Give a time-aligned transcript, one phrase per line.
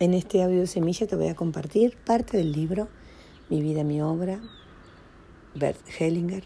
[0.00, 2.86] En este audio semilla te voy a compartir parte del libro
[3.48, 4.40] Mi vida, mi obra,
[5.56, 6.44] Bert Hellinger.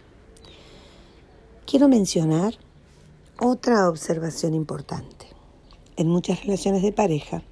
[1.67, 2.54] Quiero mencionar
[3.38, 5.27] otra observación importante.
[5.99, 7.43] En muchas relaciones de pareja,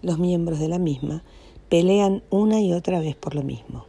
[0.00, 1.22] los miembros de la misma
[1.68, 3.84] pelean una y otra vez por lo mismo.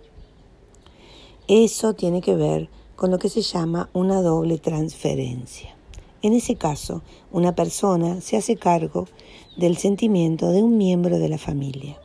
[1.48, 5.77] Eso tiene que ver con lo que se llama una doble transferencia.
[6.22, 9.08] En ese caso, una persona se hace cargo
[9.56, 12.00] del sentimiento de un miembro de la familia,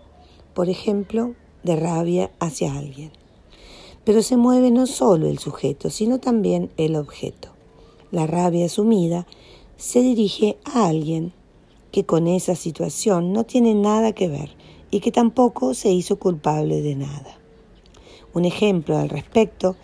[0.54, 3.10] por ejemplo, de rabia hacia alguien.
[4.04, 7.48] Pero se mueve no solo el sujeto, sino también el objeto.
[8.10, 9.26] La rabia asumida
[9.76, 11.32] se dirige a alguien
[11.90, 14.50] que con esa situación no tiene nada que ver
[14.90, 17.38] y que tampoco se hizo culpable de nada.
[18.34, 19.76] Un ejemplo al respecto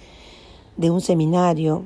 [0.77, 1.85] de un seminario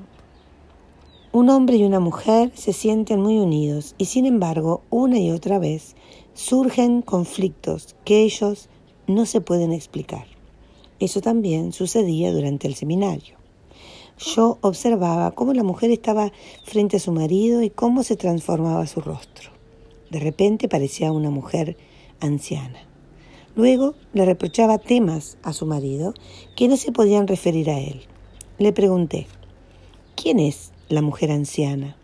[1.32, 5.58] un hombre y una mujer se sienten muy unidos y sin embargo una y otra
[5.58, 5.96] vez
[6.34, 8.68] surgen conflictos que ellos
[9.06, 10.27] no se pueden explicar.
[11.00, 13.36] Eso también sucedía durante el seminario.
[14.19, 16.33] Yo observaba cómo la mujer estaba
[16.64, 19.50] frente a su marido y cómo se transformaba su rostro.
[20.10, 21.78] De repente parecía una mujer
[22.20, 22.78] anciana.
[23.56, 26.12] Luego le reprochaba temas a su marido
[26.56, 28.03] que no se podían referir a él.
[28.58, 29.27] Le pregunté,
[30.14, 31.97] ¿quién es la mujer anciana.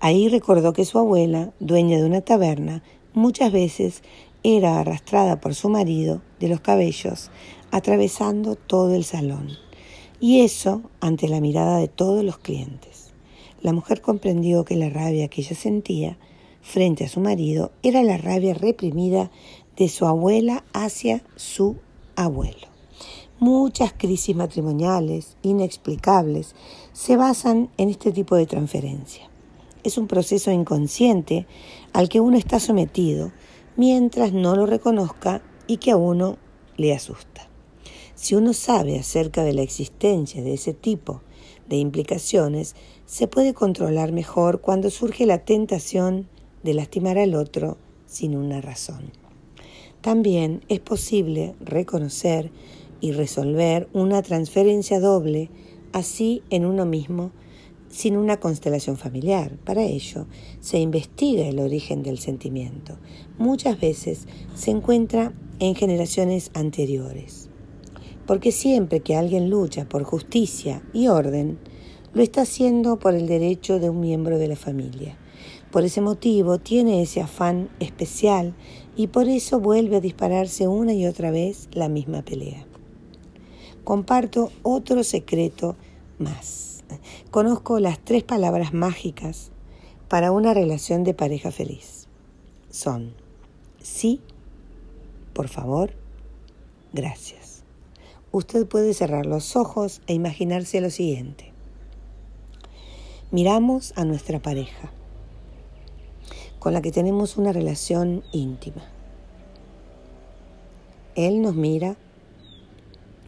[0.00, 2.82] Ahí recordó que su abuela, dueña de una taberna,
[3.14, 4.02] muchas veces
[4.42, 7.30] era arrastrada por su marido de los cabellos,
[7.70, 9.48] atravesando todo el salón.
[10.20, 13.12] Y eso ante la mirada de todos los clientes.
[13.62, 16.18] La mujer comprendió que la rabia que ella sentía
[16.62, 19.30] frente a su marido era la rabia reprimida
[19.76, 21.76] de su abuela hacia su
[22.16, 22.75] abuelo.
[23.38, 26.54] Muchas crisis matrimoniales inexplicables
[26.94, 29.28] se basan en este tipo de transferencia.
[29.84, 31.46] Es un proceso inconsciente
[31.92, 33.32] al que uno está sometido
[33.76, 36.38] mientras no lo reconozca y que a uno
[36.78, 37.50] le asusta.
[38.14, 41.20] Si uno sabe acerca de la existencia de ese tipo
[41.68, 42.74] de implicaciones,
[43.04, 46.26] se puede controlar mejor cuando surge la tentación
[46.62, 47.76] de lastimar al otro
[48.06, 49.12] sin una razón.
[50.00, 52.50] También es posible reconocer
[53.00, 55.50] y resolver una transferencia doble
[55.92, 57.32] así en uno mismo
[57.88, 59.56] sin una constelación familiar.
[59.64, 60.26] Para ello
[60.60, 62.98] se investiga el origen del sentimiento.
[63.38, 67.48] Muchas veces se encuentra en generaciones anteriores.
[68.26, 71.58] Porque siempre que alguien lucha por justicia y orden,
[72.12, 75.16] lo está haciendo por el derecho de un miembro de la familia.
[75.70, 78.54] Por ese motivo tiene ese afán especial
[78.96, 82.66] y por eso vuelve a dispararse una y otra vez la misma pelea
[83.86, 85.76] comparto otro secreto
[86.18, 86.82] más.
[87.30, 89.52] Conozco las tres palabras mágicas
[90.08, 92.08] para una relación de pareja feliz.
[92.68, 93.14] Son
[93.80, 94.20] sí,
[95.34, 95.92] por favor,
[96.92, 97.62] gracias.
[98.32, 101.52] Usted puede cerrar los ojos e imaginarse lo siguiente.
[103.30, 104.90] Miramos a nuestra pareja,
[106.58, 108.82] con la que tenemos una relación íntima.
[111.14, 111.96] Él nos mira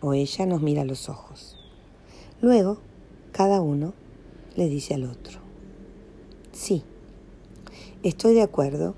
[0.01, 1.57] o ella nos mira los ojos.
[2.41, 2.79] Luego,
[3.33, 3.95] cada uno
[4.57, 5.41] le dice al otro,
[6.53, 6.83] sí,
[8.03, 8.95] estoy de acuerdo,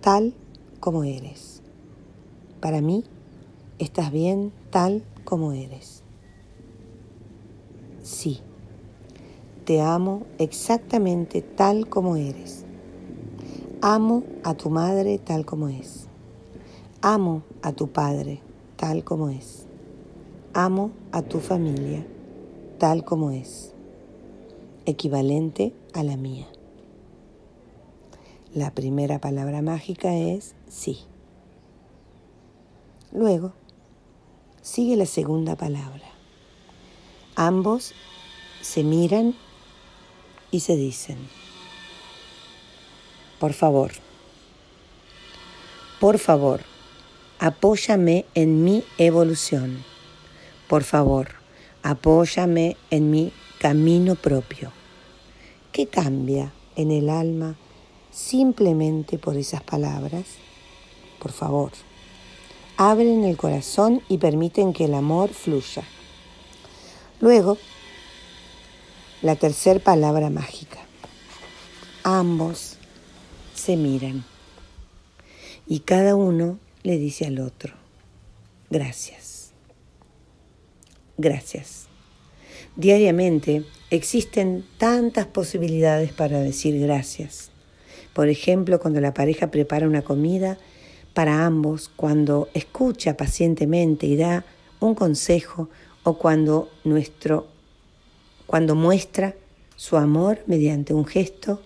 [0.00, 0.34] tal
[0.80, 1.62] como eres.
[2.60, 3.04] Para mí,
[3.78, 6.02] estás bien tal como eres.
[8.02, 8.40] Sí,
[9.64, 12.64] te amo exactamente tal como eres.
[13.80, 16.06] Amo a tu madre tal como es.
[17.00, 18.40] Amo a tu padre
[18.76, 19.66] tal como es.
[20.56, 22.06] Amo a tu familia
[22.78, 23.72] tal como es,
[24.86, 26.46] equivalente a la mía.
[28.52, 31.00] La primera palabra mágica es sí.
[33.10, 33.52] Luego
[34.62, 36.06] sigue la segunda palabra.
[37.34, 37.92] Ambos
[38.60, 39.34] se miran
[40.52, 41.18] y se dicen,
[43.40, 43.90] por favor,
[45.98, 46.60] por favor,
[47.40, 49.93] apóyame en mi evolución
[50.68, 51.28] por favor,
[51.82, 54.72] apóyame en mi camino propio.
[55.72, 57.56] ¿Qué cambia en el alma
[58.10, 60.24] simplemente por esas palabras?
[61.20, 61.72] Por favor,
[62.76, 65.84] abren el corazón y permiten que el amor fluya.
[67.20, 67.58] Luego,
[69.22, 70.80] la tercera palabra mágica.
[72.02, 72.76] Ambos
[73.54, 74.24] se miran
[75.66, 77.72] y cada uno le dice al otro,
[78.68, 79.33] gracias.
[81.16, 81.86] Gracias.
[82.76, 87.50] Diariamente existen tantas posibilidades para decir gracias.
[88.12, 90.58] Por ejemplo, cuando la pareja prepara una comida
[91.14, 94.44] para ambos cuando escucha pacientemente y da
[94.80, 95.68] un consejo
[96.02, 97.46] o cuando nuestro
[98.46, 99.34] cuando muestra
[99.76, 101.62] su amor mediante un gesto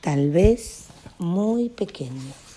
[0.00, 0.86] tal vez
[1.18, 2.49] muy pequeño.